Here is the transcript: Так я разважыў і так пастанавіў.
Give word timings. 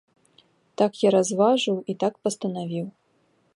Так 0.81 0.91
я 1.01 1.09
разважыў 1.17 1.77
і 1.93 1.99
так 2.05 2.13
пастанавіў. 2.29 2.85